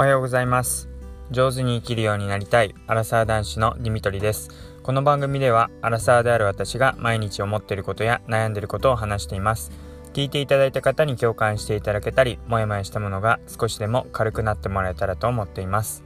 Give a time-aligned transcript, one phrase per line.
[0.00, 0.88] おはようございます。
[1.30, 4.48] 上手に生きるようになりたいアラサー男子のディミトリです。
[4.82, 9.72] この番組ではアラサーである私が毎日思っていることや悩んでいることを話しています。
[10.14, 16.02] 聞いていただいた方に共感していただけたりもやもやしたものが少しでも軽くなってもらえたらと思っています。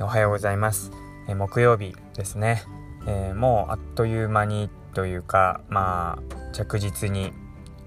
[0.00, 0.90] おはようございます。
[1.28, 2.64] え木曜日ですね、
[3.06, 7.32] えー、もうあっという間にというかまあ着実に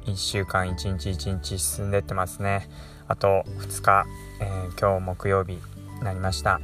[0.07, 2.69] 1週間1日1日進んでってますね。
[3.07, 4.05] あと2日、
[4.41, 5.61] えー、今日木曜日に
[6.01, 6.59] なりました、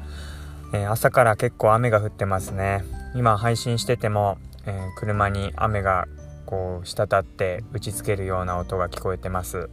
[0.74, 2.84] えー、朝から結構雨が降ってますね。
[3.16, 6.08] 今配信してても、えー、車に雨が
[6.46, 9.70] こう滴って打ちつけるような音が聞こえてます。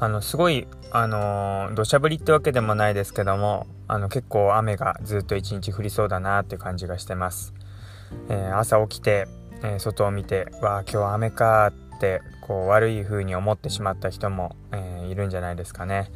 [0.00, 7.54] あのすごいあの土砂降りってわけでもないですけどもあの結構雨がずっと一日降りそうだなっていう感じがしてます、
[8.28, 9.28] え朝起きて、
[9.62, 16.10] え外を見てわあ今日は雨かってこう悪い風に思ってしまった人も、えー、いるんじゃないですかね。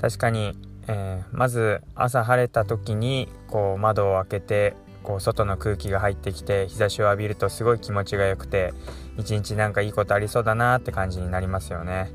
[0.00, 8.74] 確かに、えー、まず朝晴れた時にこう窓を開けてこう外の空気が入ってきて日差しを浴びるとすごい気持ちが良くて
[9.16, 12.10] 一日なんかいいことありそうだなって感じになりますよね。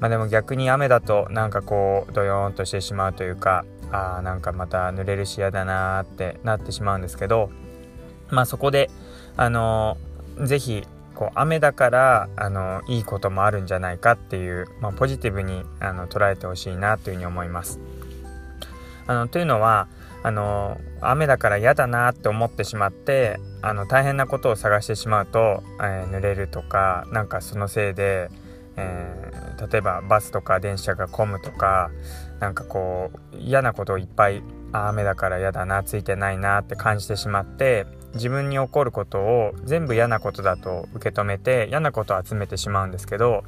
[0.00, 7.50] まあでも逆に雨だとなんかこうドヨーンとしてしまうというかあーなんかまた濡れるし嫌だなってなってしまうんですけど
[8.28, 8.90] まあそこで
[9.36, 17.80] あのー、ぜひこう雨だからあのいいこともあるんじゃないかっていう、まあ、ポジティブにあの捉えてほしいなというふうに思います。
[19.06, 19.88] あのというのは
[20.22, 28.30] あの雨だから嫌だなって思ってしまってあの大変なことを探してしまうと、えー、濡れるとかなんかそのせいで、
[28.76, 31.90] えー、例えばバスとか電車が混むとか
[32.40, 43.44] なんかこう嫌なことをいっぱい雨だから嫌だなついてないなって感じてしまって自分に起こることを全部嫌なことだと受け止めて嫌なことを集めてしまうんですけど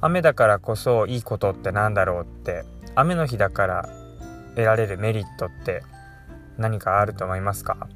[0.00, 3.88] 雨だからこそいいことって何だろうって雨の日だから
[4.54, 5.82] 得られるメリットって
[6.58, 7.88] 何かあると思いますか？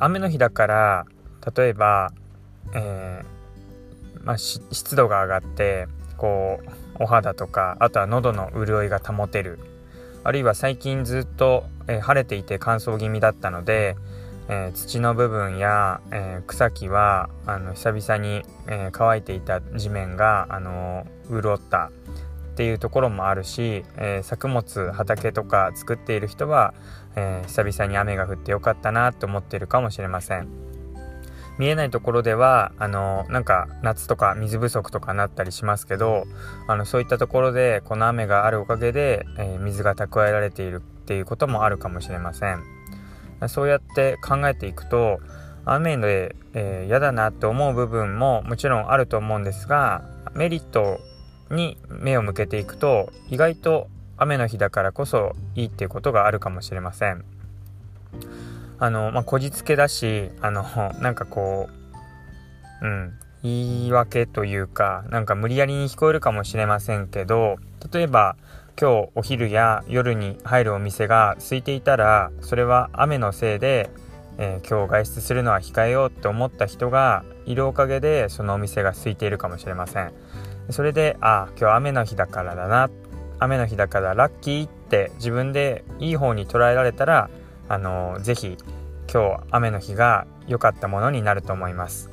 [0.00, 1.06] 雨の日だから
[1.56, 2.12] 例えば、
[2.74, 5.86] えー、まあ、湿度が上がって
[6.16, 6.60] こ
[6.98, 9.60] うお肌とかあとは喉の潤いが保てる。
[10.24, 13.94] あるいは最近ずっと、えー、晴れていて乾燥気味だったので、
[14.48, 21.90] えー、土の部分や、えー、草木はあの久々に、え乾いていた地面が、あの潤った
[22.52, 26.74] っていうところもあるし、え作物畑とか作っている人は、
[27.16, 30.66] え久々に雨が降ってよかったなと思っているかもしれません。
[31.58, 36.24] 見えないところではあのなんか夏とか水不足とかなったりしますけど
[36.66, 42.75] あのそういったところでこの雨があるおかげで、え、水が蓄えられているっていうこともあるかもしれません
[43.48, 45.20] そうやって考えていくと
[45.64, 50.02] 雨で、えー、だなって思う部分ももちろんあると思うんですが
[50.34, 51.00] メリット
[51.50, 53.88] に目を向けていくと意外と
[54.18, 57.24] 雨の日だからこそいいっていうことがあるかもしれません。
[58.78, 60.64] あの、まあ、こじつけだし、あの、
[61.00, 61.68] なんかこ
[62.82, 67.56] う、うん、言い訳というか、なんか無理やりに聞こえるかもしれませんけど、
[67.92, 68.36] 例えば、
[68.78, 73.90] 今日お昼や夜に入るお店が空いていたら、それは雨のせいで、
[74.38, 80.12] えー、今日外出するのは控えようって思った人がいるおかげで、そのお店が空いているかもしれません。
[80.70, 82.90] それで、ああ、今日雨の日だからだな、
[83.38, 87.30] 雨の日だからラッキーって自分でいい方に捉えられたら、
[87.68, 88.56] あのぜひ
[89.12, 92.10] 今日雨の日が良かったものになると思います、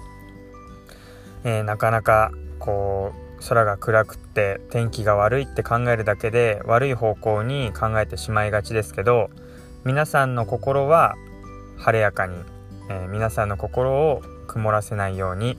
[1.44, 9.29] えー、なかなかこう空が暗くって天気が悪いって考えるだけで悪い方向に考えてしまいがちですけど
[9.83, 11.15] 皆さんの心は
[11.77, 12.35] 晴れやかに、
[12.89, 15.57] えー、皆さんの心を曇らせないように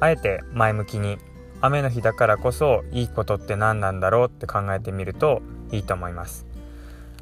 [0.00, 1.18] あえて前向きに
[1.60, 5.42] 雨の日だからこそいいことって何なんだろうって考えてみると
[5.72, 6.46] いいと思います。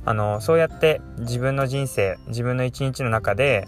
[0.05, 3.67] あのそうやって自分の人生自分の一日の中で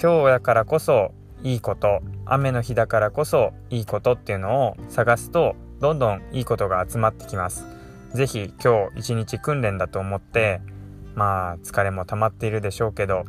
[0.00, 1.12] 今日だからこそ
[1.42, 2.02] いいこと
[2.32, 7.66] 雨の日だからこそいいことっていうのを探すとどんどんいいことが集まってきます。
[8.14, 10.62] 是非今日一日訓練だと思って
[11.14, 13.24] まあ疲れも溜まっているでしょうけど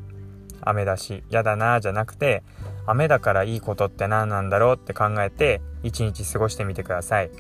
[0.62, 2.44] 雨だし嫌だなじゃなくて
[2.86, 7.32] 雨だからいいことって何なんだろうって考えて一日過ごしてみてください。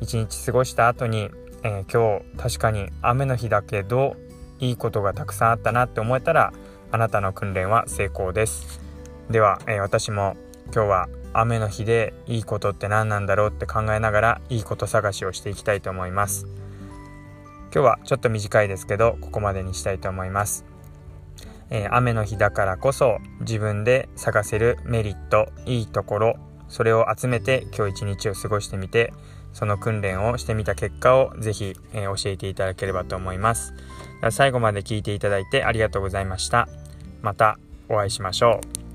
[0.00, 1.30] 一日過ごした後に
[1.62, 4.16] えー、今日確かに雨の日だけど
[4.60, 6.52] いいことがたくさんあったなって思えたら
[6.92, 8.85] あなたの訓練は成功です。
[9.30, 10.36] では、えー、私も
[10.66, 16.46] 今日は雨の日でいいことって何なんだろうって考えながらいいこと探しをしていきたいと思います。
[17.76, 20.64] 今日はちょっと短いですけどここまでにしたいと思います、
[21.68, 26.36] えー、雨の日だからこそ自分で探せるメリットいいところ
[26.70, 29.12] それを集めて今日一日を過ごしてみて
[29.52, 33.74] その訓練をしてみた結果をぜひ、えー、教えていただければと思います。
[34.30, 36.68] 最後まで聞いていただいてありがとうございました。
[37.22, 37.58] また
[37.88, 38.85] お会いしましょう。